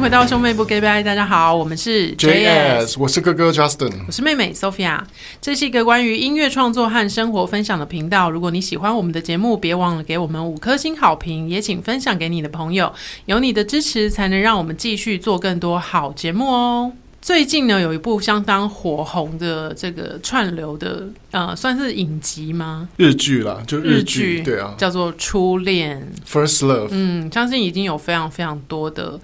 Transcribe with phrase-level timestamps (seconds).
[0.00, 5.00] 回到兄妹不 gay bye，大家好，我们是 JS，我是哥哥 Justin，我是妹妹 Sophia。
[5.40, 8.30] 这是一个关于音乐创作和生活分享的频道。
[8.30, 12.92] 如果你喜欢我们的节目，别忘了给我们五颗星好评，也请分享给你的朋友。
[13.26, 16.92] 有你的支持，才能让我们继续做更多好节目哦。
[17.20, 22.88] 最近呢，有一部相当火红的这个串流的，呃，算是影集吗？
[22.96, 26.88] 日剧啦，就日剧，对啊，叫做《初恋》（First Love）。
[26.92, 29.18] 嗯，相信已经有非常非常多的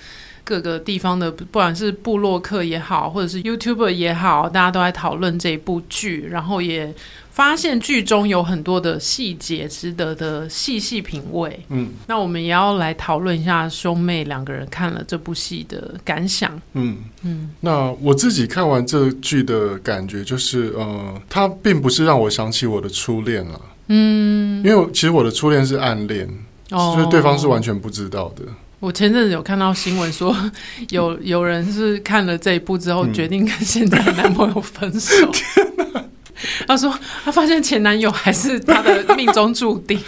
[0.44, 6.94] 各个地方的，不管是部落客也好，或者是 YouTuber 也好，大家都在讨论这一部剧，然后也。
[7.34, 11.58] 发现剧中有很多的细节值得的细细品味。
[11.68, 16.52] 嗯，那我们也要来讨论一下兄妹两个人看了这部戏的感想。
[16.74, 23.60] 嗯嗯，那我自己看完这剧的感觉就是，呃，它并不是让我想起我的初恋了。
[23.88, 26.28] 嗯，因为其实我的初恋是暗恋，
[26.70, 28.44] 哦，就是对方是完全不知道的。
[28.84, 30.36] 我前阵子有看到新闻说，
[30.90, 35.14] 有有人是看了这一部之后，决定跟现在的男朋友分手。
[35.32, 36.04] 天哪！
[36.68, 36.92] 他说
[37.24, 39.98] ：“他发现前男友还是他的命中注定。”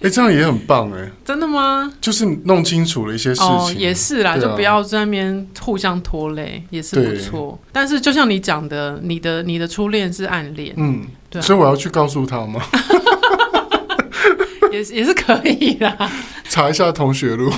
[0.00, 1.10] 哎，这样也很棒哎！
[1.24, 1.92] 真的吗？
[2.00, 7.58] 就是弄清楚了一些事情，哦、也是啦，啊、就不要在那边互相拖累，也是不错。
[7.72, 12.62] 但是就像你讲的，你的你的初恋是暗恋，嗯，对、啊，所以我要去告诉他吗？
[14.70, 15.96] 也也是可以啦，
[16.48, 17.52] 查一下同学录。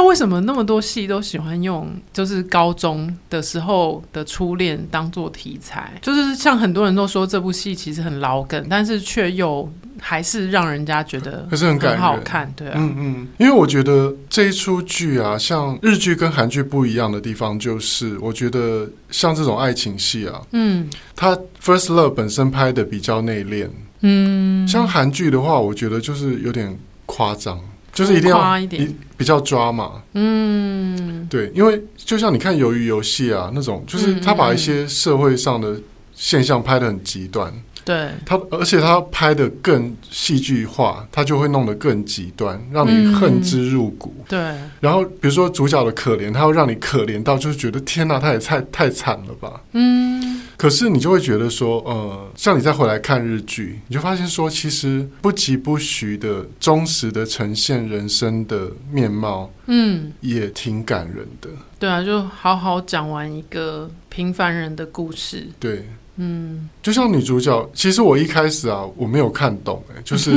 [0.00, 5.92] 对啊，为什么那么多戏都喜欢用就是高中的时候的初恋当做题材？
[6.00, 9.70] 就是像很多人都说这部戏其实很老梗，但是却又
[10.00, 12.52] 还是让人家觉得 可是很很好看。
[12.56, 23.68] 对啊，嗯嗯，因为我觉得这一出剧啊，像日剧跟韩剧不一样的地方，就是我觉得像这种爱情戏啊，嗯，它 First Love 本身拍的比较内敛，
[24.00, 27.60] 嗯，像韩剧的话，我觉得就是有点夸张。
[28.00, 28.92] 就是一定要一点。
[29.16, 35.78] 比较抓嘛，嗯，对，因为就像你看《鱿鱼游戏》啊那种，就是他把一些社会上的
[36.14, 37.52] 现象拍的很极端，
[37.84, 38.08] 对。
[38.24, 44.14] 他，而且他拍的更戏剧化，他就会弄得更极端，让你恨之入骨。
[44.26, 44.38] 对，
[44.80, 50.40] 然后比如说主角的可怜，他会让你可怜到就是觉得天哪，他也太太惨了吧，嗯。
[50.60, 61.48] 可是你就会觉得说，呃，像你再回来看日剧，你就发现说，其实不疾不徐的、忠实的呈现人生的面貌，嗯，也挺感人的。
[61.78, 65.48] 对啊，就好好讲完一个平凡人的故事。
[65.58, 70.30] 对，嗯，就像女主角，其实我一开始啊，我没有看懂，哎，就是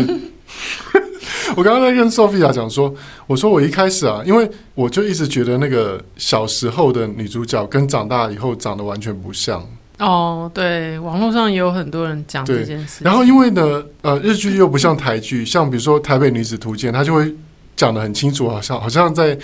[1.58, 2.96] 我刚刚在跟 Sophia 讲说，
[3.28, 9.62] 我说我一开始啊，因为我就一直觉得那个小时候的女主角跟长大以后长得完全不像。
[10.00, 13.04] 哦，对，网络上也有很多人讲这件事。
[13.04, 17.34] 然后因为呢，呃，日剧又不像台剧，像比如说《台北女子图鉴》，他就会
[17.76, 19.38] 讲的很清楚，好像好像在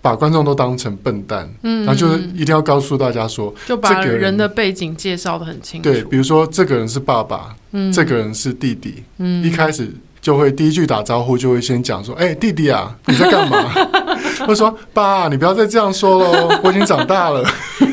[0.00, 5.90] 把观众都当成笨蛋，嗯，然后就是一定要告诉大家说，就把人的背景介绍的很清楚。
[5.90, 13.70] 对，比如说这个人是爸爸，嗯，这个人是弟弟，嗯，一开始就会第一句打招呼就会先讲说，哎，弟弟啊，你在干嘛？
[14.40, 17.44] 或者说爸，你不要再这样说喽，我已经长大了。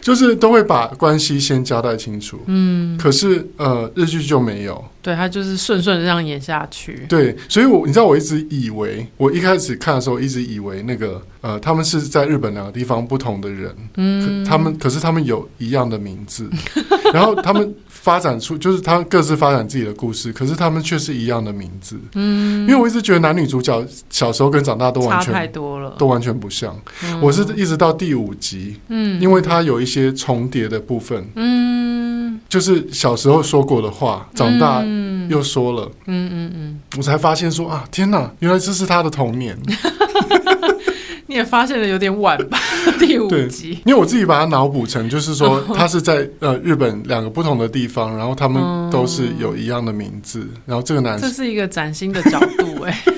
[0.00, 16.48] 就是都会把关系先交代清楚，嗯，可是呃，日剧就没有，对，他就是顺顺的这样演下去，对，所以我你知道我一直以为，我一开始看的时候一直以为那个呃，他们是在日本两个地方不同的人，嗯，他们可是他们有一样的名字，
[17.12, 17.74] 然后他们
[18.08, 26.74] 发展出就是他各自发展自己的故事，可是他们却是一样的名字，嗯，因为我一直觉得男女主角小时候跟长大都完全太多了，都完全不像，
[27.04, 29.98] 嗯，我是一直到第五集，嗯，因为他有一些。
[29.98, 34.80] 些重叠的部分，嗯，就是小时候说过的话，长大
[35.28, 39.58] 又说了，嗯嗯嗯，我才发现说啊，天哪，原来这是他的童年。
[41.26, 42.56] 你也发现的有点晚吧？
[42.98, 53.02] 第五集，因为我自己把它脑补成，就是说他是在呃日本两个不同的地方，然后他们都是有一样的名字，然后这个男生，这是一个崭新的角度，哎。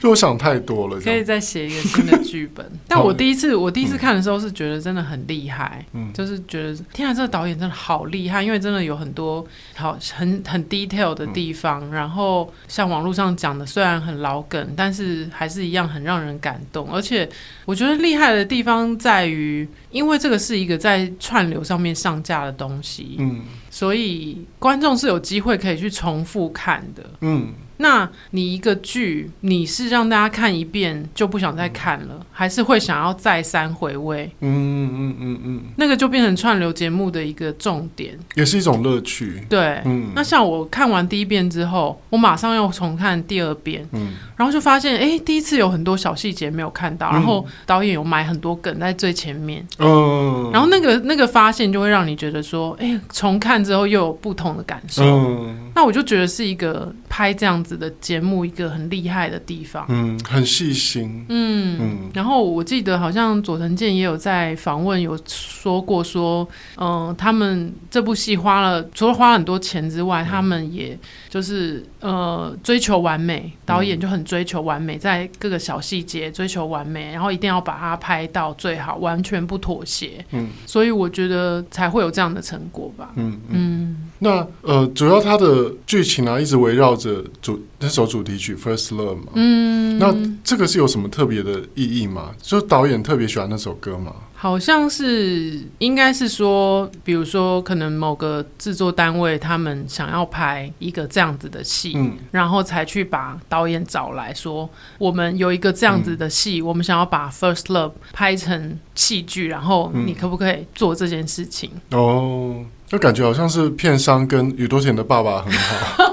[0.02, 2.64] 就我想太多了，可以再写一个新的剧本。
[2.88, 11.86] 但我第一次，我第一次看的时候是觉得真的很厉害，嗯，就是觉得天啊，这个导演真的好厉害，因为真的有很多好很很 detail 的地方。
[11.86, 16.90] 嗯、然后像网络上讲的，虽然很老梗，但是还是一样很让人感动。
[16.90, 17.28] 而且
[17.66, 27.52] 我觉得厉害的地方在于，因为这个是一个在串流上面上架的东西，嗯，所以观众是有机会可以去重复看的，嗯。
[27.80, 34.30] 那你一个剧，你是让大家看一遍就不想再看了，嗯、还是会想要再三回味？
[34.40, 35.40] 嗯嗯嗯嗯。
[35.42, 39.42] 嗯，那个就变成串流节目的一个重点，也是一种乐趣。
[39.48, 40.10] 对，嗯。
[40.14, 61.98] 那像我看完第一遍之后，我马上又重看第二遍，嗯，然后就发现，哎，第一次有很多小细节没有看到，嗯、然后导演有埋很多梗在最前面，嗯，然后那个那个发现就会让你觉得说，哎，重看之后又有不同的感受，嗯，那我就觉得是一个拍这样子的节目一个很厉害的地方，嗯，很细心，嗯嗯。
[62.14, 70.98] 然后我记得好像佐藤健也有在访问有说过说，嗯、呃，他们这部戏花了除了花很多钱之外，嗯、他们也
[71.30, 83.50] 就是呃追求完美，导演就很追求完美，在各个小细节追求完美，然后一定要把它拍到最好，完全不妥协，嗯，所以我觉得才会有这样的成果吧，嗯嗯。
[83.50, 84.10] 嗯。
[84.18, 89.32] 那呃，主要它的剧情啊，一直围绕着主那首主题曲《First Love》嘛。
[89.34, 89.98] 嗯。
[89.98, 92.30] 那这个是有什么特别的意义吗？
[92.40, 94.14] 就导演特别喜欢那首歌吗？
[94.34, 104.66] 好像是，应该是说，比如说，可能某个制作单位他们想要拍一个这样子的戏，嗯，然后才去把导演找来说，
[104.96, 111.70] 我们有一个这样子的戏，嗯，我们想要把《First Love》拍成戏剧，然后你可不可以做这件事情？
[111.90, 112.64] 嗯，哦。
[112.90, 116.04] 就感觉好像是片商跟宇多田的爸爸很好，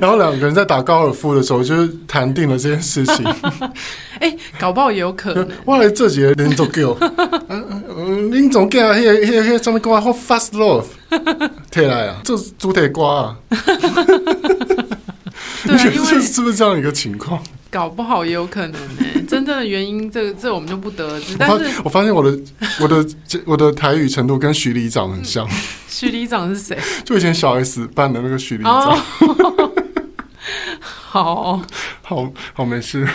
[0.00, 3.24] 然后两个人在打高尔夫的时候，就是谈定了这件事情。
[4.20, 5.48] 哎、欸，搞不好也有可能。
[5.64, 6.96] 我来这几个林总给我，
[8.30, 10.84] 林总给啊，迄个迄个那个什么歌啊，Fast Love，
[11.70, 13.36] 贴来啊，这是猪蹄瓜啊。
[15.64, 17.42] 对，因为是不是这样一个情况？
[17.70, 19.22] 搞不好也有可能呢、欸。
[19.22, 21.34] 真正的原因，这个这我们就不得而知。
[21.38, 22.38] 但是我发现我的
[22.80, 23.06] 我的
[23.46, 25.48] 我的台语程度跟徐里长很像。
[25.88, 26.78] 徐里长是谁？
[27.04, 28.90] 就以前小 S 扮的那个徐里长。
[28.90, 29.71] Oh.
[30.80, 31.62] 好
[32.02, 33.06] 好好，没事。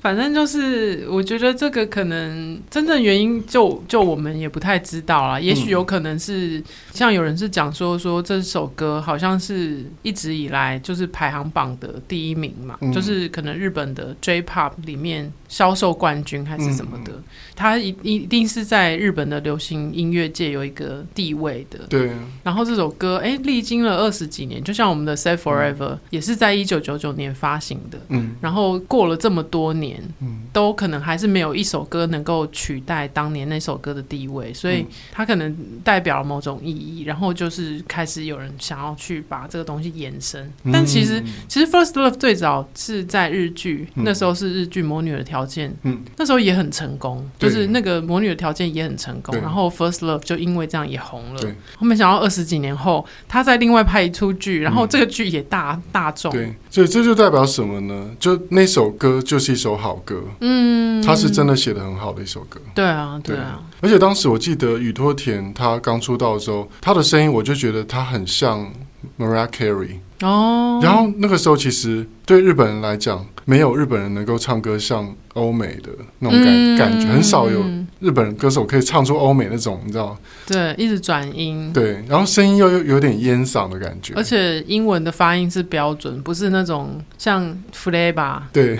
[0.00, 5.40] 反正就是，我觉得这个可能真正原因就就我们也不太知道啦。
[5.40, 17.12] 也许有可能是、嗯、像有人是讲说说这首歌好像是一直以来就是排行榜的第一名嘛，嗯、就是可能日本的 J-Pop 里面销售冠军还是什么的，
[17.56, 21.80] 它一一定是在日本的流行音乐界有一个地位的。
[21.88, 22.12] 对。
[22.44, 27.98] 然后这首歌哎，历经了二十几年，就像我们的 Say Forever、嗯、也是在一九九九年发行的。
[28.10, 28.36] 嗯。
[28.40, 29.87] 然后过了这么多年。
[30.20, 37.02] 嗯，都可能还是没有一首歌能够取代当年那首歌的地位，所以它可能代表了某种意义。
[37.04, 40.50] 然后就是开始有人想要去把这个东西延伸。
[40.72, 49.34] 但其实，其实《First Love》最早是在日剧，那时候是日剧《魔女的条件》，嗯，那时候也很成功，就是那个《魔女的条件》也很成功。
[49.36, 51.42] 然后《First Love》就因为这样也红了。
[51.76, 56.30] 后面想到二十几年后，他再另外拍一出剧，然后这个剧也大大众。
[56.32, 58.10] 对，所以这就代表什么呢？
[58.18, 62.60] 就那首歌就是一首好歌，嗯，他是真的写的很好的一首歌。
[62.74, 63.60] 对啊，对啊。
[63.80, 68.70] 而且当时我记得宇多田他刚出道的时候，他的声音我就觉得他很像
[69.18, 70.80] Mariah Carey 哦。
[70.82, 77.64] 然后那个时候其实对日本人来讲，没有日本人能够唱歌像欧美的那种感、嗯、感觉，很少有
[77.98, 80.14] 日本人歌手可以唱出欧美那种，你知道？
[80.46, 81.72] 对，一直转音。
[81.72, 87.42] 对，然后声音又有有点烟嗓的感觉，而且英文的发音是标准，不是那种像
[87.74, 88.42] flavor。
[88.52, 88.76] 对，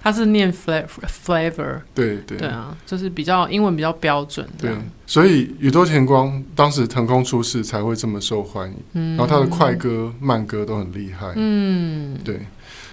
[0.00, 0.86] 他是念 flavor
[1.26, 1.80] flavor。
[1.92, 4.46] 对对对啊，就是比较英文比较标准。
[4.56, 4.70] 对，
[5.04, 11.32] 所以宇多田光当时腾空出世才会这么受欢迎，嗯、然后他的快歌、慢歌都很厉害。
[11.34, 12.38] 嗯，对。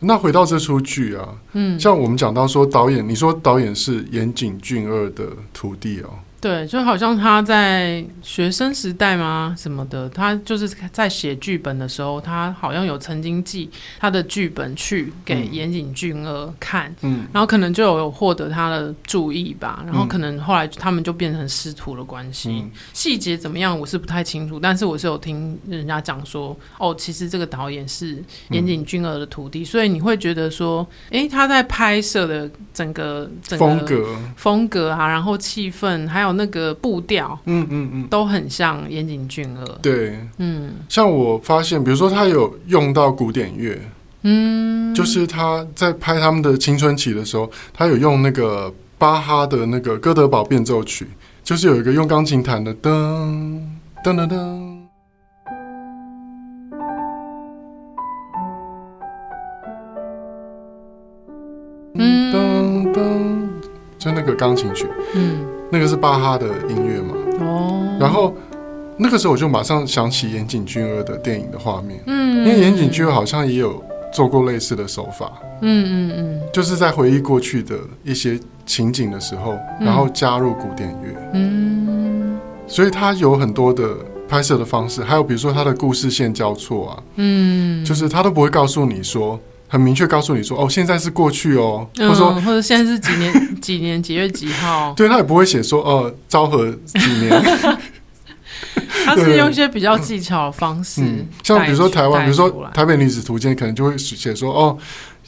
[0.04, 6.10] 那回到这出剧啊，嗯，像我们讲到说导演，你说导演是岩井俊二的徒弟哦。
[6.42, 9.56] 对，就好像他在学生时代吗？
[9.56, 13.70] 什么的，他就是在写剧本的时候，他好像有曾经寄
[14.00, 22.50] 他的剧本去给岩井俊二看，嗯，然后可能就有获得他的注意吧，然后可能后来他们就变成师徒的关系。
[22.50, 28.18] 嗯、细节怎么样，我是不太清楚，但是我是有听人家讲说，哦，其实这个导演是
[28.50, 36.31] 岩井俊二的徒弟，嗯、所以你会觉得说，诶，他在拍摄的整个整个风格风格啊，然后气氛还有。
[36.34, 39.66] 那个步调，嗯嗯嗯，都很像岩井俊二。
[39.82, 43.80] 对，嗯，像我发现，比如说他有用到古典乐，
[44.24, 51.08] 嗯，就是他在拍他们的青春期的时候，他有用那个巴哈的那个哥德堡变奏曲，
[51.44, 53.60] 就是有一个用钢琴弹的噔
[54.04, 54.36] 噔噔噔，
[61.96, 62.32] 嗯。
[62.32, 63.50] 噔噔，
[63.98, 65.61] 就那个钢琴曲，嗯。
[65.72, 67.16] 那个是巴哈的音乐嘛？
[67.40, 68.36] 哦，然后
[68.98, 75.32] 那个时候我就马上想起岩井俊二的电影的画面，嗯，因为岩井俊二好像也有做过类似的手法。
[75.62, 81.30] 嗯嗯嗯，就是在回忆过去的一些情景的时候，然后加入古典乐。
[81.34, 82.38] 嗯，
[82.68, 83.96] 所以他有很多的
[84.28, 89.40] 拍摄的方式，还有比如说他的故事线交错啊，嗯，就是他都不会告诉你说。
[89.72, 94.94] 很明确告诉你说，哦，现在是过去哦，或者说，或者现在是几年 几年几月几号？
[94.98, 97.42] 对，他也不会写说，哦，昭和几年。
[99.06, 104.78] 他是用一些比较技巧的方式，嗯，像比如说台湾，比如说台北女子图鉴，可能就会写说，哦，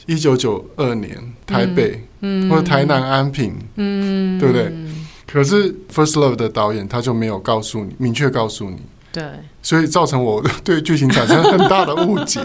[0.04, 4.70] 一九九二年台北，嗯，或者台南安平，嗯，对不对？
[5.26, 8.76] 可是 First Love 的导演他就没有告诉你，明确告诉你，
[9.10, 9.24] 对，
[9.62, 12.40] 所以造成我 对剧情产生很大的误解。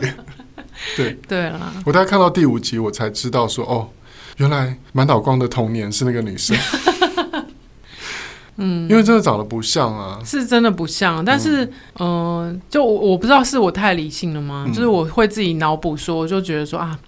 [0.95, 3.89] 对对啦，我大概看到第五集，我才知道说哦，
[4.37, 6.57] 原来满岛光的童年是那个女生。
[8.61, 11.23] 嗯，因为真的长得不像啊，是真的不像。
[11.23, 11.63] 但是，
[11.97, 14.65] 嗯、呃，就我我不知道是我太理性了吗？
[14.67, 16.99] 嗯、就是我会自己脑补说，我就觉得说啊，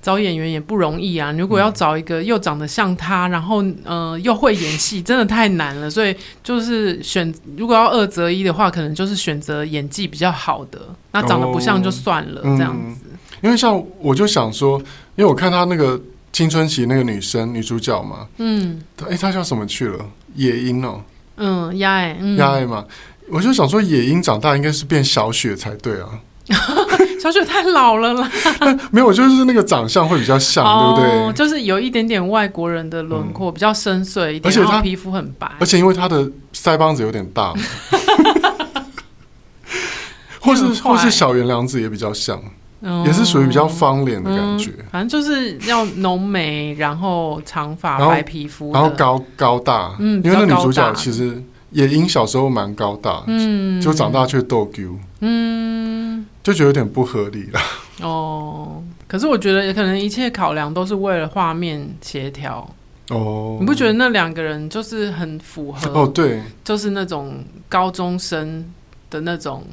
[0.00, 1.30] 找演员也不容易啊。
[1.32, 5.90] 如果要找一个又长得像他，然后呃又会演戏，真的太难了。
[5.90, 10.80] 所以就是选，如果要二择一的话，可能就是选择演技比较好的。
[11.12, 13.00] 那长得不像就算了，哦、这样子。
[13.03, 13.03] 嗯
[13.44, 14.78] 因为像我就想说，
[15.16, 16.00] 因为我看他那个
[16.32, 20.02] 青春期那个女生女主角嘛，嗯，哎，她叫什么去了？
[20.34, 21.02] 野樱哦，
[21.36, 22.82] 嗯，亚爱，亚爱嘛，
[23.28, 26.08] 我就想说野樱长大应该是变小雪才对啊，
[27.22, 28.30] 小雪太老了啦，
[28.90, 31.32] 没有，就是那个长相会比较像，哦、对不对？
[31.34, 37.62] 就是有一点点外国人的轮廓，嗯、比较深邃一点，而且她皮肤很白，而且因为她的腮帮子有点大嘛，
[40.40, 42.42] 或是或是小圆良子也比较像。
[43.06, 49.96] 也是属于比较方脸的感觉，嗯，反正就是要浓眉，然后长发、白皮肤，然后高高大。
[49.98, 57.60] 嗯，因为那女主角其实也因小时候蛮高大，嗯，就长大却逗 Q，嗯，就觉得有点不合理了。
[58.02, 62.68] 哦，可是我觉得也可能一切考量都是为了画面协调。
[63.10, 65.90] 哦，你不觉得那两个人就是很符合？
[65.90, 68.64] 哦，对，就是那种高中生
[69.08, 69.64] 的那种。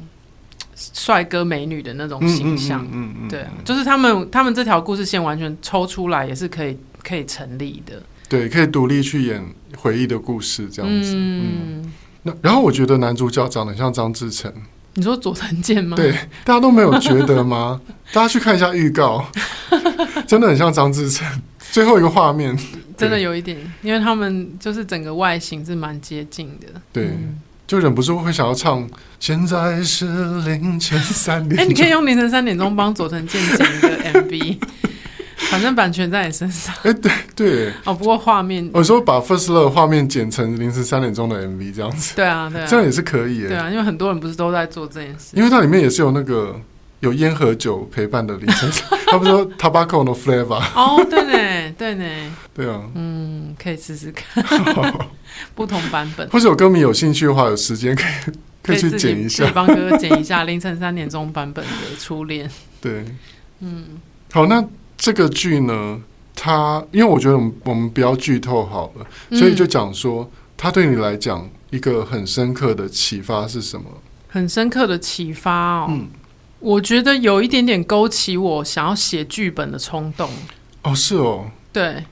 [0.92, 9.44] 帅哥美女的那种形象，嗯嗯对，就是他们他们这条故事线完全抽出来也是可以可以成立的，对，可以独立去演
[9.76, 11.12] 回忆的故事这样子。
[11.14, 14.52] 嗯，嗯，那然后我觉得男主角长得像张志成，
[14.94, 15.96] 你说佐藤健吗？
[15.96, 16.12] 对，
[16.44, 17.80] 大家都没有觉得吗？
[18.12, 19.24] 大家去看一下预告，
[20.26, 21.26] 真的很像张志成。
[21.70, 22.56] 最后一个画面。
[22.94, 27.06] 真的有一点，因为他们就是整个外形是蛮接近的，对。
[27.06, 28.86] 嗯就忍不住会想要唱。
[29.18, 30.06] 现在是
[30.42, 31.60] 凌晨三点。
[31.60, 34.58] 哎，你可以用凌晨三点钟帮佐藤健剪一个 MV，
[35.48, 36.74] 反正版权在你身上。
[36.82, 37.72] 哎，对对。
[37.84, 42.14] 哦，不过画面，我说把 First Love 画面剪成凌晨三点钟的 MV 这样子。
[42.16, 43.46] 对啊，对啊，这样也是可以。
[43.46, 45.30] 对啊，因为很多人不是都在做这件事。
[45.34, 46.60] 因为它里面也是有那个
[46.98, 48.70] 有烟和酒陪伴的凌晨，
[49.06, 50.60] 他不是说 Tobacco no flavor。
[50.74, 52.04] 哦，对呢，对呢。
[52.54, 52.82] 对啊。
[52.94, 54.44] 嗯，可以试试看。
[55.54, 62.48] 不同版本，或者有歌迷有兴趣的话，有时间可以 可以去剪一下，帮哥哥剪一下凌晨三点钟版本的初恋。
[62.80, 63.04] 对，
[63.60, 64.00] 嗯，
[64.32, 64.64] 好，那
[64.96, 66.00] 这个剧呢，
[66.34, 69.06] 它因为我觉得我们我们不要剧透好了，
[69.36, 73.86] 所以就讲说，它对你来讲一个很深刻的启发是什么？
[74.28, 76.08] 很深刻的启发哦，嗯，
[76.60, 80.30] 我觉得有一点点勾起我想要写剧本的冲动。
[80.82, 82.04] 哦，是哦，对，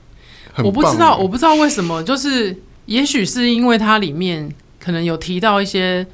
[0.57, 2.55] 我不知道，我不知道为什么，就是。
[2.87, 6.05] 也许是因为它里面可能有提到一些，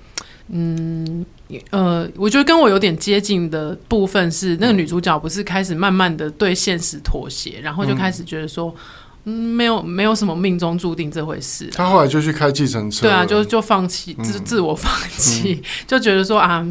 [0.49, 1.25] 嗯，
[1.71, 8.75] 呃，我觉得跟我有点接近的部分是，那个女主角不是开始慢慢的对现实妥协，然后就开始觉得说，
[9.23, 11.67] 嗯，没有没有什么命中注定这回事。
[11.71, 16.63] 她后来就去开计程车，对啊，就就放弃自自我放弃，嗯、 就觉得说啊，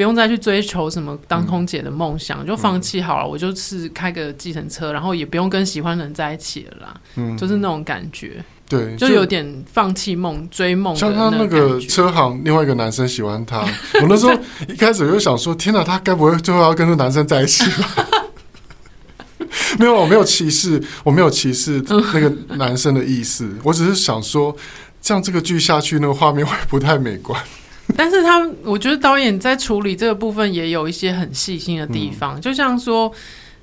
[0.00, 8.42] 不用再去追求什么当空姐的梦想，嗯、就放弃好了，我就是开个计程车，然后也不用跟喜欢的人在一起了啦，嗯，就是那种感觉。
[8.66, 10.96] 对，就有点放弃梦、追梦。
[10.96, 13.60] 像他那个车行，另外一个男生喜欢他。
[14.00, 14.32] 我那时候
[14.70, 18.08] 一开始我就想说：“天哪，他该不会最后要跟那个男生在一起吧？”
[19.78, 23.54] 没有，我没有歧视，我没有歧视那个男生的意思。
[23.62, 24.56] 我只是想说，
[25.02, 27.38] 这样这个剧下去，那个画面会不太美观。
[27.96, 33.12] 但是他，我觉得导演在处理这个部分也有一些很细心的地方，嗯、就像说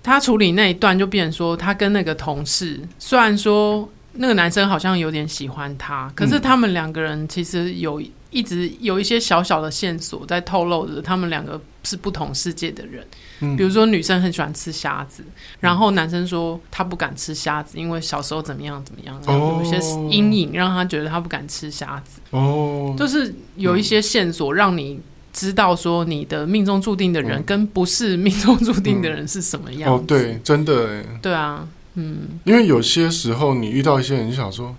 [0.02, 3.88] 他处理那一段，就变成说他跟那个同事，虽然说。
[4.20, 13.06] 那个男生好像有点喜欢他，可是他们两个人其实有一直有一些小小的线索在透露着他们两个是不同世界的人。
[13.39, 15.24] 嗯，比如说女生很喜欢吃虾子，
[15.62, 19.79] 然后男生说他不敢吃虾子，因为小时候怎么样怎么样，然后有一些
[20.10, 22.20] 阴影让他觉得他不敢吃虾子。
[22.32, 25.00] 哦，就是有一些线索让你
[25.32, 30.03] 知道说你的命中注定的人跟不是命中注定的人是什么样子。
[30.03, 34.75] 哦，对，真的，对啊，嗯，因为有些时候你遇到一些人，就想说，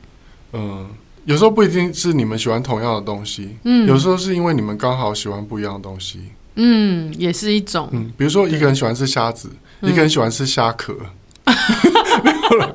[0.53, 0.87] 嗯。
[1.25, 6.21] 有时候不一定是你们喜欢同样的东西，嗯，有时候是因为你们刚好喜欢不一样的东西，
[6.61, 9.49] 嗯，也是一种，嗯，比如说一个人喜欢吃虾子，
[9.81, 10.93] 一个人喜欢吃虾壳，
[12.25, 12.75] 没有了。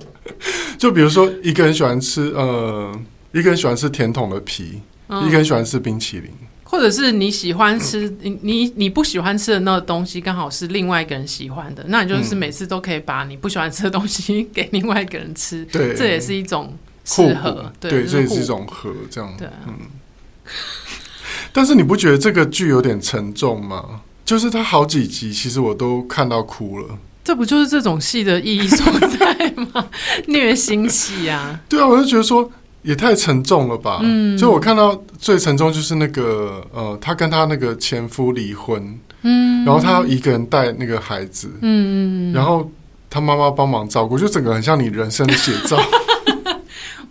[0.78, 2.92] 就比如说一个人喜欢吃，呃，
[3.34, 6.30] 一个人喜欢吃甜筒的皮，一个人喜欢吃冰淇淋，
[6.64, 16.76] 或者是你喜欢吃，你你你不喜欢吃的那个东西，刚好是另外一个人喜欢的，那你就是每次都可以把你不喜欢吃的东西给另外一个人吃，对，这也是一种。
[17.06, 19.36] 适合对，对，这也是一种合这样。
[19.38, 19.74] 对、啊，嗯。
[21.54, 24.02] 但是你不觉得这个剧有点沉重吗？
[24.26, 26.86] 就是它好几集，其实我都看到哭了。
[27.24, 29.86] 这不就是这种戏的意义所在吗？
[30.28, 31.60] 虐心戏啊！
[31.70, 32.50] 对啊，我就觉得说
[32.82, 34.00] 也太沉重了吧。
[34.02, 34.38] 嗯。
[34.38, 42.70] 就我看到最沉重就是那个呃，他跟他那个前夫离婚，嗯，然后他要一个人带那个孩子，嗯嗯，然后
[43.10, 45.78] 他妈妈帮忙照顾，就整个很像你人生的写照。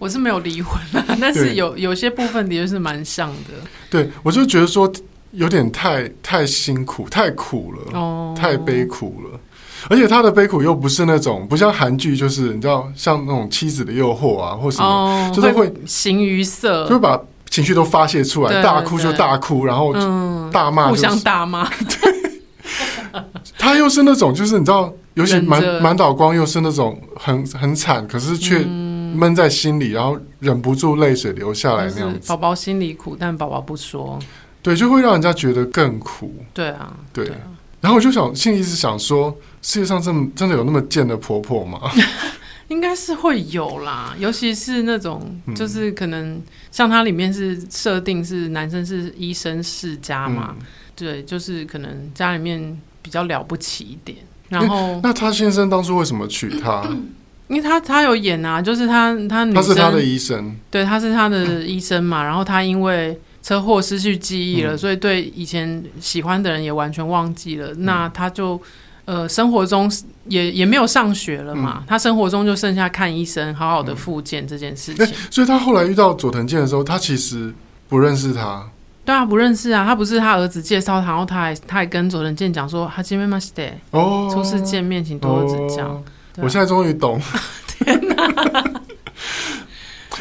[0.03, 3.55] 我是没有离婚啦， 但是有有些部分的确是蛮像的。
[3.89, 4.93] 对，我就觉得说
[5.31, 9.39] 有点太太辛苦、太苦了，哦，太悲苦了。
[9.89, 17.17] 而且他的悲苦又不是那种不像韩剧，就是你知道像那种妻子的诱惑啊，或什么，哦、就是会形于色，就会把
[17.49, 19.93] 情绪都发泄出来，大哭就大哭，然后
[20.51, 21.71] 大骂、就是嗯，互相大骂。
[21.87, 23.23] 对，
[23.57, 28.67] 他又是那种就是你知道，尤其满满岛光又是那种很很惨，可是却。
[29.13, 32.29] 嗯闷在心里，然后忍不住泪水流下来那样子。
[32.29, 34.19] 宝宝心里苦，但宝宝不说。
[34.63, 36.35] 对，就会让人家觉得更苦。
[36.55, 37.25] 对啊，对。
[37.27, 37.41] 对啊，
[37.81, 41.81] 然后我就想，心里一直想说，世界上这么真的有那么贱的婆婆吗？
[42.69, 45.21] 应该是会有啦，尤其是那种，
[45.55, 46.41] 就是可能
[46.71, 50.67] 像它里面是设定是男生是医生世家嘛，嗯、
[50.97, 54.19] 对，就是可能家里面比较了不起一点。
[54.49, 56.89] 然后，那他先生当初为什么娶她？
[57.53, 62.25] 因为他他有演啊，就是他他女生，他是他的医生，对，他是他的医生嘛。
[62.25, 67.69] 然后他因为车祸失去记忆了，嗯，所以对以前喜欢的人也完全忘记了。
[67.75, 68.59] 嗯，那他就
[69.05, 69.93] 呃生活中
[70.29, 75.07] 也也没有上学了嘛，嗯，他生活中就剩下看医生，好好的复健这件事情。
[75.31, 77.53] 所以他后来遇到佐藤健的时候，他其实
[77.87, 78.67] 不认识他。
[79.05, 82.91] 对啊，不认识啊，他不是他儿子介绍他，然后他还他还跟佐藤健讲说，
[84.33, 86.03] 初次见面请多多指教。
[86.37, 87.21] 我现在终于懂，
[87.67, 88.73] 天哪！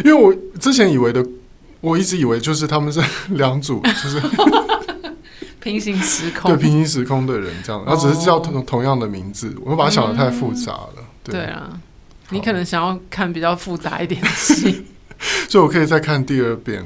[0.04, 1.26] 因为我之前以为的，
[1.80, 4.22] 我一直以为就是他们是两组， 就是
[5.60, 10.94] 平行时空，对平行时空的人这样，然后只是叫同同样的名字，我把它想的太复杂了。
[10.98, 11.80] 嗯、对，对啊，
[12.30, 14.86] 你可能想要看比较复杂一点的戏，
[15.48, 16.84] 所以我可以再看第二遍。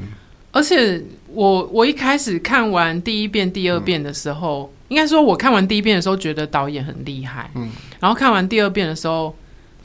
[0.55, 4.71] 而且我我一开始看完第一遍、第二遍的时候。
[4.71, 9.35] 嗯应该说，我看完第一遍的时候觉得导演很厉害，嗯，然后看完第二遍的时候，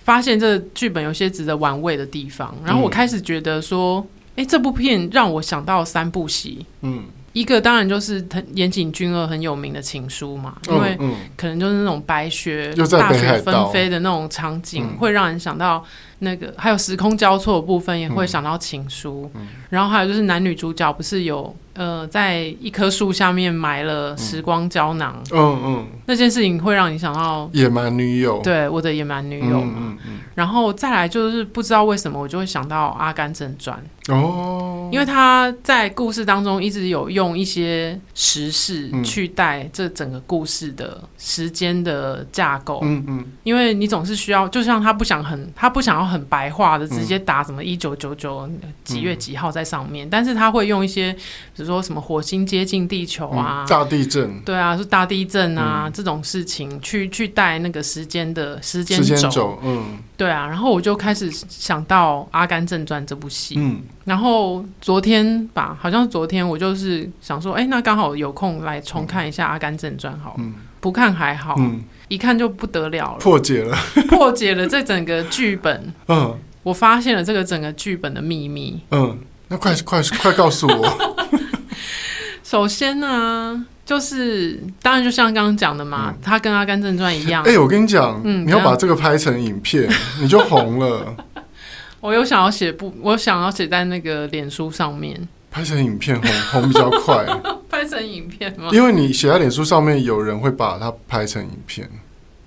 [0.04, 4.06] 发现这个剧本有些值得玩味的地方，然后我开始觉得说，
[4.36, 7.04] 哎、嗯，这部片让我想到三部戏，嗯。
[7.32, 8.22] 一个当然就是
[8.54, 10.98] 岩井俊二很有名的情书嘛，因为
[11.36, 15.82] 可能就是那种白雪大雪纷飞的那种场景，会让人想到
[16.20, 19.30] 那个，还有时空交错的部分也会想到情书。
[19.68, 29.60] 然后还有就是男女主角不是有呃在一棵树下面埋了时光胶囊，嗯嗯，那件事情会让你想到野蛮女友，对，我的野蛮女友。
[29.60, 29.96] 嘛。
[30.34, 33.78] 然后再来就是不知道为什么我就会想到《阿甘正传》
[34.14, 42.80] 哦，因为他在故事当中一直有用一些时事去带这整个故事的时间的架构。
[42.82, 48.48] 嗯嗯，因为你总是需要，就像他不想很，他不想要很白话的直接打什么一九九九
[48.84, 59.98] 几月几号在上面，但是他会用一些，比如说什么火星接近地球啊，大地震，对啊，是大地震啊这种事情去去带那个时间的时间轴，嗯。
[60.16, 73.74] 对啊，然后我就开始想到《阿甘正传》这部戏，嗯，然后昨天吧，好像昨天我就是想说，哎，那刚好有空来重看一下《阿甘正传》好，嗯，不看还好，嗯，一看就不得了了，破解了，
[74.10, 79.18] 破解了这整个剧本，嗯，我发现了这个整个剧本的秘密，嗯，
[79.48, 81.16] 那快快快告诉我，
[82.44, 83.64] 首先呢。
[83.82, 87.42] 就是，当然就像刚刚讲的嘛，他、嗯、跟《阿甘正传》一样。
[87.42, 89.90] 哎、欸，我跟你讲，嗯，你要把这个拍成影片，
[90.22, 91.12] 你就红了。
[91.98, 95.20] 我有想要写不，我想要写在那个脸书上面，
[95.50, 97.26] 拍成影片红红比较快。
[97.68, 98.68] 拍成影片吗？
[98.72, 101.88] 因为你写在脸书上面，有人会把它拍成影片。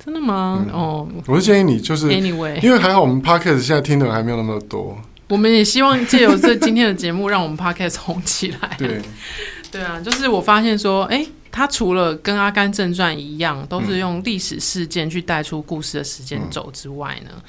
[0.03, 0.65] 真的吗？
[0.67, 4.97] 嗯、哦，我是建议你就是，Anyway，因为还好我们 Podcast 现在听的人还没有那么多。
[5.29, 8.75] 我们也希望借由这今天的节目，让我们 Podcast 红起来。
[8.77, 9.01] 对。
[9.71, 17.31] 对啊，就是我发现说，哎、欸，他除了跟《阿甘正传》一样，都是用历史事件去带出故事的时间轴之外呢。
[17.33, 17.41] 嗯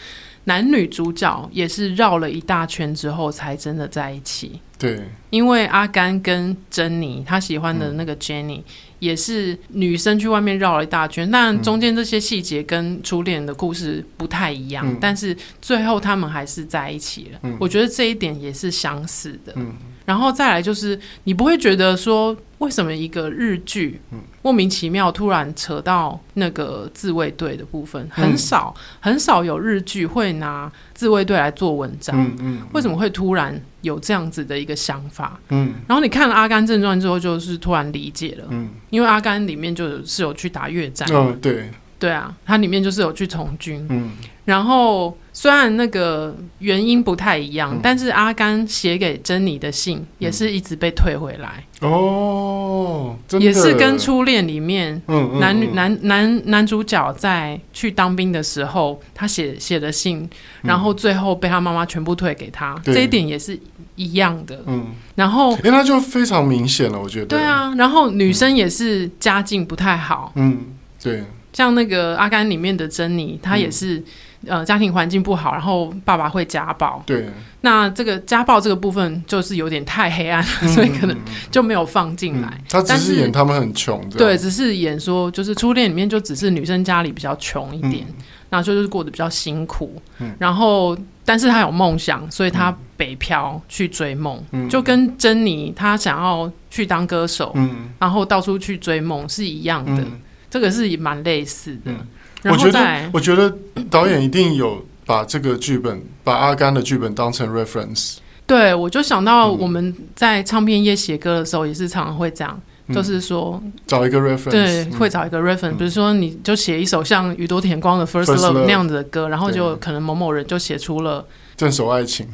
[0.45, 4.61] 男女主角也是绕了一大圈之后才真的在一起。
[4.79, 8.65] 对，因为阿甘跟珍妮他喜欢的那个 Jenny、嗯、
[8.99, 17.39] 也是女生去外面绕了一大圈，但中间这些细节跟初恋的故事不太一样，嗯、但是最后他们还是在一起了。
[17.45, 19.53] 嗯、我觉得这一点也是相似的。
[19.57, 19.73] 嗯
[20.05, 24.01] 然后再来就是，你不会觉得说，为什么一个日剧
[24.43, 28.07] 莫名其妙突然扯到那个自卫队的部分？
[28.11, 32.15] 很少很少有日剧会拿自卫队来做文章。
[32.17, 32.63] 嗯嗯。
[32.73, 35.41] 为什么会突然有这样子的一个想法？
[35.49, 35.73] 嗯。
[35.87, 38.45] 然后你看了《阿甘正传》之后，就是突然理解了。
[38.51, 38.69] 嗯。
[38.91, 41.09] 因为阿甘里面就是有去打越战。
[41.13, 41.71] 嗯，对。
[42.05, 43.87] 对啊，它里面就是有去从军。
[43.89, 44.11] 嗯。
[44.45, 51.65] 然后虽然那个原因不太一样，嗯、但是阿甘写给珍妮的信也是一直被退回来。
[51.81, 55.01] 哦，也是跟初恋里面
[55.41, 60.29] 男女、嗯嗯嗯、男男男主角在去当兵的时候，他写写的信，嗯、
[60.65, 63.59] 然后最后被他妈妈全部退给他，对这一点也是
[63.97, 64.63] 一样的。
[64.67, 67.29] 嗯，然后因为他就非常明显了，我觉得。
[67.29, 70.33] 对啊，然后女生也是家境不太好。
[70.35, 70.67] 嗯，
[71.03, 71.25] 对。
[71.55, 73.97] 像那个阿甘里面的珍妮，她也是。
[73.97, 74.05] 嗯
[74.47, 77.03] 呃，家庭环境不好，然后爸爸会家暴。
[77.07, 77.27] 对，
[77.63, 81.17] 那这个家暴这个部分就是有点太黑暗了，嗯、所以可能
[81.51, 82.61] 就没有放进来。
[82.69, 88.15] 他、嗯、只是演他们很穷，对，只是演说就是初恋里面就只是女生家里比较穷一点，嗯、
[88.51, 89.99] 然后就是过得比较辛苦。
[90.19, 100.03] 嗯、然后但是他有梦想，所以他北漂去追梦，嗯、就跟珍妮她想要去当歌手，嗯、然后到处去追梦是一样的。
[100.03, 100.21] 嗯、
[100.55, 101.91] 这个是蛮类似的。
[101.91, 101.99] 嗯
[102.45, 103.53] 我觉得，我觉得
[103.91, 108.19] 导演一定有把这个剧本，把阿甘的剧本当成 reference。
[108.47, 115.71] 对，我就想到我们在唱片业写歌的时候，也是常常会这样，嗯、就是说找一个 reference，对，会找一个 reference。
[115.71, 121.23] 嗯、比如说，你就写一首像宇多田光的《First Love》那样子的歌，然后就可能某某人就写出了
[121.57, 122.29] 《镇守爱情》。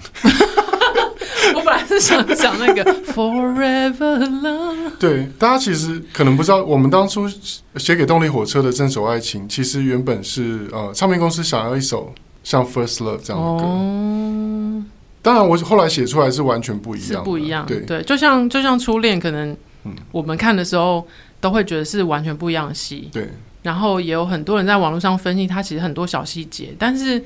[1.91, 4.93] 是 想讲那个 Forever Love。
[4.99, 7.29] 对，大家其实可能不知道，我们当初
[7.77, 12.13] 写给动力火车的《这首爱情》，其实原本是呃，唱片公司想要一首
[12.45, 13.69] 像 First Love 这样的歌。
[13.69, 14.85] 哦。
[15.23, 17.67] 当然，我后来写出来是完全不一样，是不一样。
[17.67, 19.57] 对对，就像就像初恋，可能
[20.13, 21.07] 我们看的时候
[21.41, 23.09] 都会觉得是完全不一样的戏。
[23.13, 23.29] 对。
[23.63, 27.23] 然后也有很多人在网络上分析，它其实很多小细节，但是。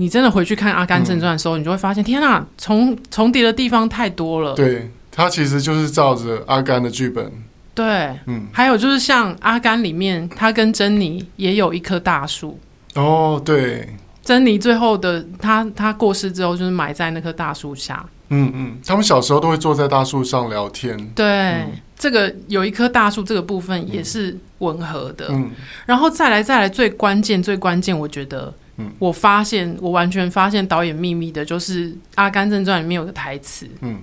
[0.00, 4.54] 你真的回去看《阿甘正传》的时候，嗯、你就会发现，天啊，重重叠的地方太多了。
[4.54, 7.32] 对，它其实就是照着阿甘的剧本。
[7.74, 12.60] 对，嗯，还有就是像阿甘里面，他跟珍妮也有一棵大树。
[12.94, 13.88] 哦，对，
[14.22, 18.06] 珍妮最后的他，他过世之后，就是埋在那棵大树下。
[18.28, 20.96] 嗯嗯，他们小时候都会坐在大树上聊天。
[21.16, 25.26] 对，嗯、这个有一棵大树，这个部分也是吻合的。
[25.30, 25.50] 嗯，
[25.86, 28.54] 然后再来再来，最关键最关键，我觉得。
[28.78, 33.98] 嗯、我发现，我完全发现导演秘密的，就是《阿甘正传》里面有个台词，嗯，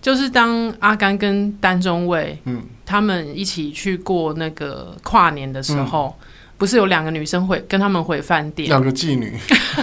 [0.00, 6.24] 就是当阿甘跟丹中尉，嗯，他们一起去过那个跨年的时候，嗯、
[6.58, 9.34] 不是有两个女生回跟他们回饭店，两个妓女，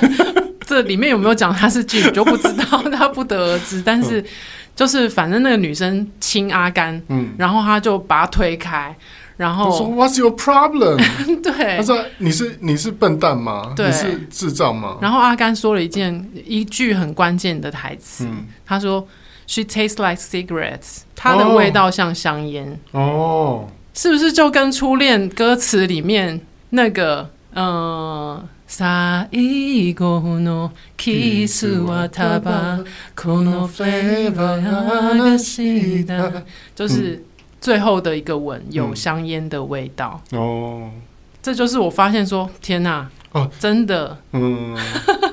[0.65, 4.23] 这里面有没有讲她是妓女就不知道，她不得而知，但是
[4.75, 8.95] 就是反正那个女生亲阿甘，嗯，然后他就把他推开。
[9.36, 10.98] 然后说 What's your problem？
[11.42, 13.72] 对，他说你是你是笨蛋吗？
[13.74, 14.98] 对你是智障吗？
[15.00, 19.08] 然后阿甘说了一件一句很关键的台词，嗯、他说
[19.46, 22.78] She tastes like cigarettes，它的味道像香烟。
[22.92, 32.84] 哦，是不是就跟初恋歌词里面那个嗯，最后のキスはタバ
[33.16, 36.44] コのフレーバーがした
[36.76, 37.24] 就是。
[37.65, 40.91] 最后的一个吻有香烟的味道、嗯、哦，
[41.41, 44.15] 这就是我发现说天哪哦，真的。
[44.33, 44.77] 嗯，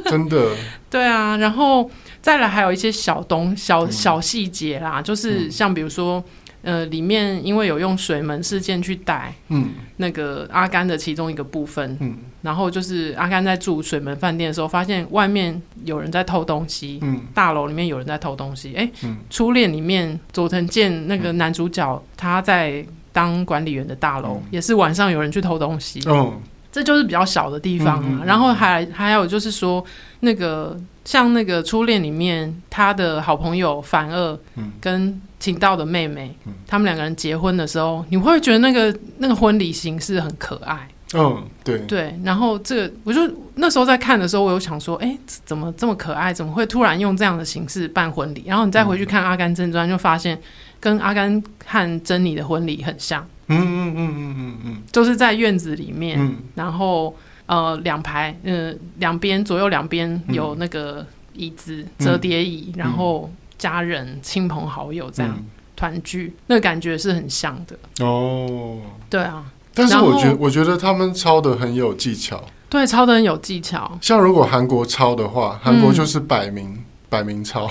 [0.07, 0.49] 真的。
[0.89, 1.91] 对啊，然后
[2.23, 6.25] 再来还有一些小东小小细节啦，嗯、就是像比如说。
[6.65, 26.35] 呃，里面因为有用水门事件去带，嗯，那个阿甘的其中一个部分，嗯，然后就是阿甘在住水门饭店的时候，发现外面有人在偷东西，嗯，大楼里面有人在偷东西，哎，嗯，初恋里面佐藤健那个男主角他在当管理员的大楼，也是晚上有人去偷东西，哦，
[26.71, 29.85] 这就是比较小的地方啊，然后还还有就是说
[30.21, 35.21] 那个像那个初恋里面他的好朋友反二，嗯，跟。
[35.43, 40.89] 请到的妹妹，嗯、他们两个人结婚的时候，你会觉得那个那个婚礼形式很可爱。
[41.15, 42.19] 嗯，对对。
[42.25, 43.21] 然后这个，我就
[43.57, 46.33] 那时候在看的时候，我有想说，哎，怎么这么可爱？
[46.33, 48.45] 怎么会突然用这样的形式办婚礼？
[48.47, 50.39] 然后你再回去看《阿甘正传》，就发现，
[50.81, 53.27] 跟阿甘和珍妮的婚礼很像。
[53.49, 57.15] 嗯嗯嗯嗯嗯嗯，就是在院子里面，嗯然后
[57.47, 65.45] 呃两排，呃两边左右两边有那个椅子、嗯折叠椅，然后家人、亲朋好友这样嗯
[65.77, 67.77] 团聚，那个感觉是很像的。
[68.05, 69.45] 哦，对啊，
[69.75, 72.43] 但是我觉得我觉得他们抄的很有技巧。
[72.69, 73.99] 对，抄的很有技巧。
[74.01, 77.71] 像如果韩国抄的话，韩国嗯就是摆明、摆明抄。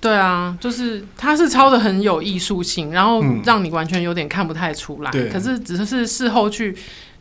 [0.00, 5.10] 对啊，就是他是抄的很有艺术性，然后嗯让你完全有点看不太出来。
[5.10, 6.74] 对可是只是事后去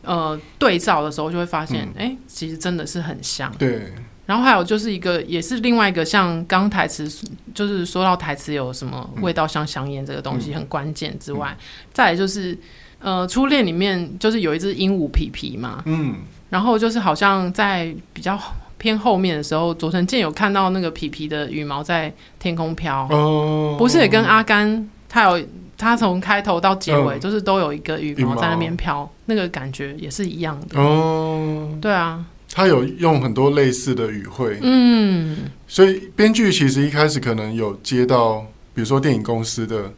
[0.04, 3.52] 呃对照的时候，就会发现，哎、嗯其实真的是很像。
[3.58, 3.92] 对，
[4.26, 7.10] 然后还有就是一个，也是另外一个，像刚台词，
[7.54, 11.58] 就是说到台词有什么味道像香烟这个东西很关键之外，
[11.92, 12.56] 再来就是
[12.99, 16.15] 呃，初恋里面就是有一只鹦鹉皮皮嘛，嗯，
[16.49, 18.38] 然后就是好像在比较
[18.77, 25.45] 偏后面的时候，佐藤健有看到那个皮皮的羽毛在天空飘，哦，不是也跟阿甘他有
[25.77, 27.19] 他从开头到结尾，嗯。
[27.19, 30.79] 就是都有一个羽毛羽毛在那边飘，那个感觉也是一样的。
[30.79, 38.39] 哦，对啊，他有用很多类似的语汇，嗯，所以编剧其实一开始可能有接到，
[38.73, 39.91] 比如说电影公司的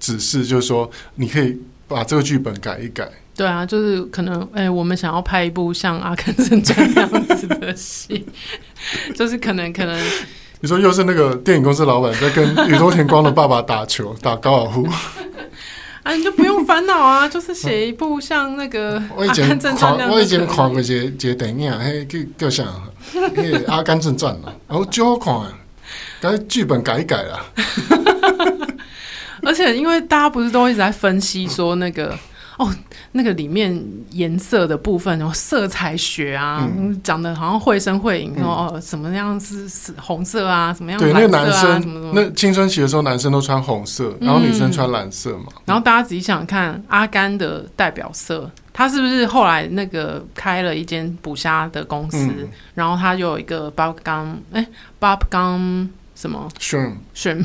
[0.00, 1.58] 指示，就是说你可以
[1.88, 3.08] 把这个剧本改一改。
[3.36, 8.26] 对啊，就是可能，哎、我们想要拍一部像《阿甘正传》那样子的戏，
[9.14, 9.98] 就是可能可能，
[10.60, 14.88] 你说又是那个电影公司老板在跟宇多田光的爸爸打球，打高尔夫。
[16.02, 22.64] 啊，你就不用烦恼啊，就是写一部像那个《我以前阿甘正传》那样看，我以前看过一个一个电影，嘿叫叫啥？
[23.12, 25.52] 迄个《阿甘正传》啊，然后就好看啊，
[26.22, 27.44] 改剧本改一改啦。
[29.46, 32.18] 而且因为大家不是都一直在分析说那个。
[32.58, 32.74] 哦，
[33.12, 33.78] 那个里面
[34.12, 45.48] 颜色的部分，然后色彩学啊，嗯讲的好像绘声绘影，嗯说哦什么样是是红色啊，什么样对，那个男生，什么什么那青春期的时候，男生都穿红色，然后女生穿蓝色嘛。
[45.66, 54.66] 然后大家仔细想想看，阿甘的代表色，他是不是后来那个开了一间捕虾的公司，嗯然后他就有一个 Bob Gum，哎
[54.98, 57.38] ，Bob Gum 什么？Shrimp，选，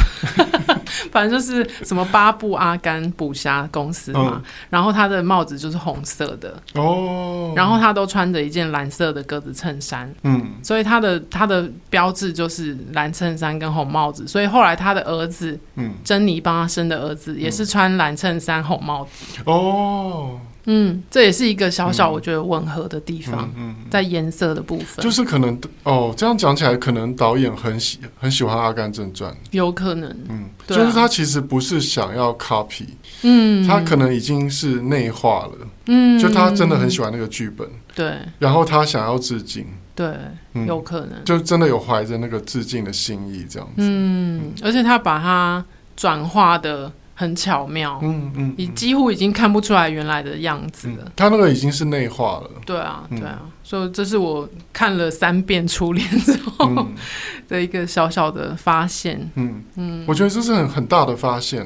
[1.12, 4.36] 反正就是什么巴布阿甘捕虾公司嘛。
[4.36, 4.44] 嗯。
[4.70, 10.54] 然后他的帽子就是红色的，哦，然后他都穿着一件蓝色的格子衬衫，嗯。
[10.64, 14.26] 所以他的他的标志就是蓝衬衫跟红帽子。
[14.26, 19.42] 所以后来他的儿子嗯，珍妮帮他生的儿子也是穿蓝衬衫红帽子。
[19.46, 32.86] 哦，嗯，这也是一个小小我觉得吻合的地方，嗯，嗯在颜色的部分，就是可能哦，这样讲起来，可能导演很喜很喜欢《阿甘正传》，有可能，嗯，就是他其实不是想要 copy，
[33.24, 38.14] 嗯，他可能已经是内化了，嗯，就他真的很喜欢那个剧本，对。
[38.40, 40.16] 然后他想要致敬，对，
[40.54, 40.68] 嗯。
[40.68, 45.64] 有可能，就真的有怀着那个致敬的心意这样子，嗯，而且他把它
[45.96, 46.92] 转化的
[47.22, 51.12] 很巧妙，嗯嗯，你几乎已经看不出来原来的样子嗯了。
[51.16, 53.20] 他那个已经是内化了，对啊，嗯。
[53.20, 56.96] 对啊，所以这是我看了三遍《初恋》之后嗯。
[57.48, 59.30] 的一个小小的发现。
[59.36, 59.64] 嗯。
[59.76, 61.64] 嗯，我觉得这是很很大的发现，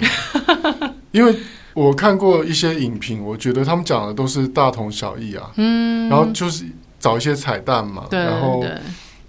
[1.12, 1.34] 因为
[1.74, 6.66] 我看过一些影评，我觉得他们讲的都是大同小异啊，嗯，然后就是
[7.00, 8.72] 找一些彩蛋嘛，对然后对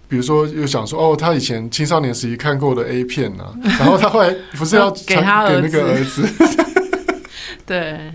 [0.09, 6.29] 比如说又想说哦，他以前青少年时期看过的 A 片啊， 然后他后来不是要 给他传给那个儿子，
[7.67, 8.13] 对，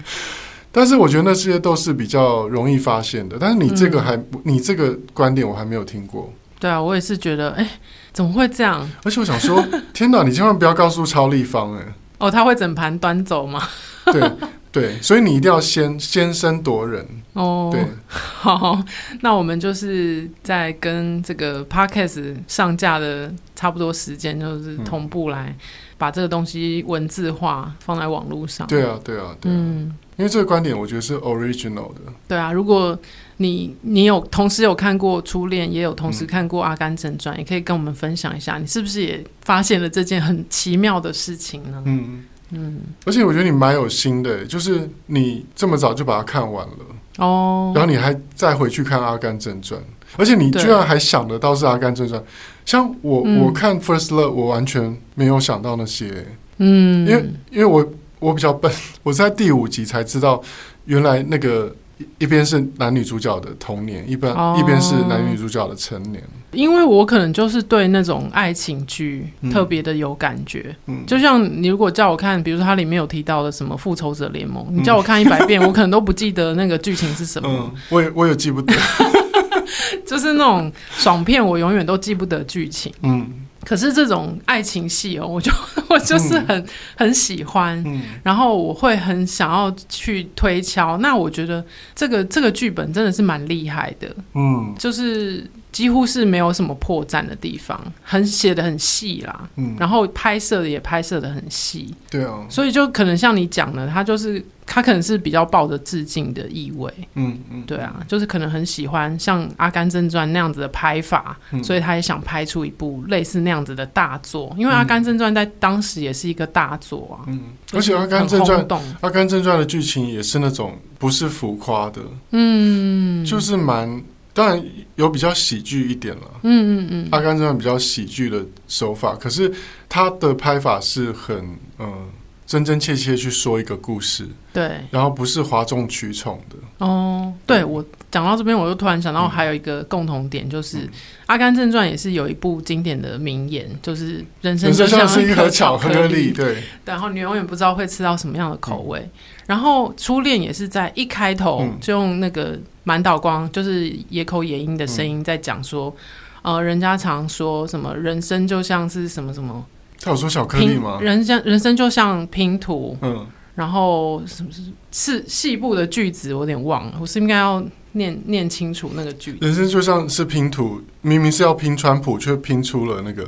[0.72, 7.68] 但是我觉得那些都是比较容易发现的，但是你这个还不，你这个观点我还没有听过，对啊，我也是觉得，哎，
[8.14, 8.90] 怎么会这样？
[9.04, 9.62] 而且我想说，
[9.94, 11.84] 天哪，你千万不要告诉超立方哎，
[12.20, 13.68] 哦，他会整盘端走吗？
[14.06, 14.32] 对
[14.72, 18.82] 对，所以你一定要先先声夺人，哦，对，好，
[19.20, 25.54] 那我们就是在跟这个 podcast 上架的差不多时间，就是同步来
[25.98, 28.66] 把这个东西文字化放在网络上。
[28.68, 32.98] 对啊对啊对啊，嗯，因为这个观点我觉得是 original 的，对啊，如果
[33.38, 41.84] 你你有同时有看过《初恋》，也有同时看过《阿甘正传》，也可以跟我们分享一下，你是不是也发现了这件很奇妙的事情呢？
[41.86, 42.24] 嗯。
[42.52, 46.76] 嗯，而且我觉得你蛮有心的，就是你这么早就把它看完了，
[47.18, 49.80] 哦，然后你还再回去看《阿甘正传》，
[50.18, 52.20] 而且你居然还想得到是《阿甘正传》。
[52.66, 53.40] 像我，嗯。
[53.40, 56.26] 我看《First Love》，我完全没有想到那些，
[56.58, 57.86] 嗯，因为因为我
[58.20, 58.72] 我比较笨，
[59.04, 60.42] 我在第五集才知道，
[60.86, 64.56] 原来那个一一边是男女主角的童年，一边、哦。
[64.60, 66.24] 一边是男女主角的成年。
[66.52, 69.50] 因为我可能就是对那种爱情剧嗯。
[69.50, 74.78] 特别的有感觉，嗯，就像你如果叫我看，比如说它里面有提到的什么复仇者联盟，嗯。
[74.78, 78.74] 你叫我看一百遍，我可能都不记得那个剧情是什么，嗯，我也我也记不得。
[80.06, 82.92] 就是那种爽片，我永远都记不得剧情。
[83.04, 83.30] 嗯，
[83.66, 85.52] 可是这种爱情戏哦，我就
[85.90, 90.98] 我就是很、嗯、很喜欢，嗯、然后我会很想要去推敲。
[90.98, 91.64] 那我觉得
[91.96, 95.46] 这个这个剧本真的是蛮厉害的，嗯，就是。
[95.72, 118.62] 几乎是没有什么破绽的地方，很写的很细啦，嗯，然后拍摄的也拍摄的很细，对啊，所以就可能像你讲的，他就是他可能是比较抱着致敬的意味，嗯嗯，对啊，就是可能很喜欢像《阿甘正传》那样子的拍法，嗯，所以他也想拍出一部类似那样子的大作，因为《阿甘正传》在当时也是一个大作啊，嗯，而且《阿甘正传》
[119.00, 124.04] 《阿甘正传》的剧情也是那种不是浮夸的，嗯，就是蛮。
[124.34, 124.64] 当然
[124.96, 129.52] 有比较喜剧一点了，嗯嗯嗯，阿甘正传比较喜剧的手法，可是
[129.90, 131.38] 他的拍法是很
[131.78, 132.08] 嗯、呃、
[132.52, 136.58] 真真切切去说一个故事，对，然后不是哗众取宠的。
[136.86, 140.90] 哦，对，我讲到这边，我又突然想到还有一个共同点，就是、嗯、
[141.28, 149.00] 阿甘正传也是有一部经典的名言，就是人生就像是一盒巧克力，对，然后你永远不知道会吃到什么样的口味。
[149.00, 149.10] 嗯、
[149.46, 152.60] 然后初恋也是在一开头就用那个。
[152.84, 155.96] 满岛光就是野口野音的声音在讲说，
[156.42, 159.64] 嗯、呃，人家常说什么人生就像是什么什么，
[160.04, 161.00] 他有说巧克力吗？
[161.02, 164.50] 人生人生就像拼图，嗯，然后什么
[164.92, 169.38] 是细部的句子，我有点忘了，我是应该要念念清楚那个句子。
[169.42, 173.24] 人生就像是拼图，明明是要拼川普，却拼出了那个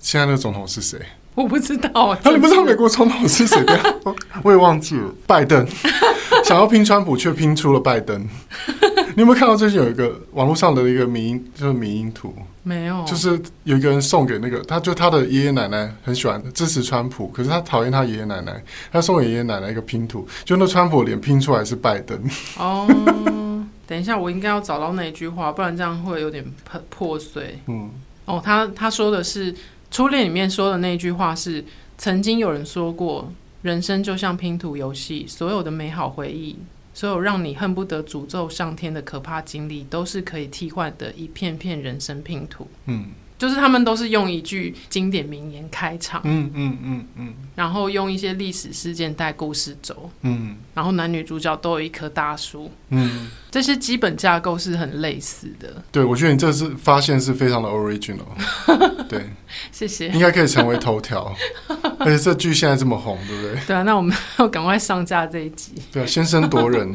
[0.00, 0.98] 现在那个总统是谁？
[1.34, 3.64] 我不知道啊，你不知道美国总统是谁？
[4.42, 5.64] 我也忘记了，拜登
[6.44, 8.26] 想要拼川普，却拼出了拜登。
[9.18, 12.32] 你有没有看到最近有一个网络上的一个迷因，就是迷音图？
[12.62, 22.16] 没有，就是有一个人送给那个，他就他的爷爷奶奶很喜欢支持川普，可是他讨厌他爷爷奶奶，他送给爷爷奶奶一个拼图，就那川普脸拼出来是拜登。
[22.58, 22.86] 哦，
[23.88, 27.58] 等一下，我应该要找到那一句话，不然这样会有点破破碎。
[27.66, 27.90] 嗯，
[28.24, 29.52] 哦，他他说的是
[29.90, 31.64] 初恋里面说的那一句话是，
[31.96, 36.56] 曾经有人说过，人生就像拼图游戏，所有的美好回忆。
[36.98, 42.66] 所有让你恨不得诅咒上天的可怕经历，都是可以替换的一片片人生拼图。
[42.86, 43.12] 嗯。
[43.38, 55.82] 就是他们都是用一句经典名言开场，嗯嗯嗯嗯，然后用一些历史事件带故事走，嗯，然后男女主角都有一棵大树，嗯，这些基本架构是很类似的。
[55.92, 58.18] 对，我觉得你这次发现是非常的 original，
[59.08, 59.30] 对，
[59.70, 61.32] 谢谢，应该可以成为头条，
[62.00, 63.64] 而且这剧现在这么红，对不对？
[63.68, 66.92] 对啊，那我们要赶快上架这一集，对啊，先声夺人，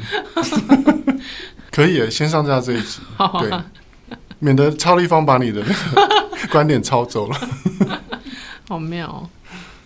[1.72, 3.50] 可以先上架这一集，好啊，对，
[4.44, 6.24] 免得超立方把你的那个。
[6.52, 7.38] 观点抄走了，
[8.68, 9.24] 好妙哦。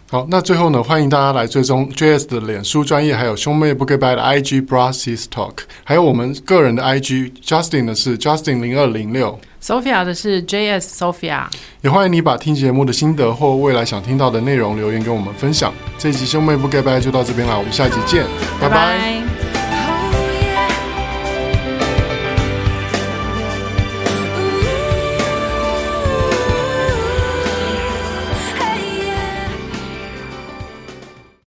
[0.09, 11.43] 好，那最后呢，欢迎大家来追踪 JS 的脸书专业，还有兄妹不给拜的 IG Brassis Talk，还有我们个人的 IG Justin 的是 Justin 零二零六，Sophia 的是 JS Sophia。
[11.81, 15.71] 也欢迎你把听节目的心得或未来想听到的内容留言跟我们分享。
[15.99, 18.25] 这一集兄妹不给拜就到这边了，我们下一集见，
[18.59, 18.75] 拜拜。
[18.75, 19.46] 拜拜。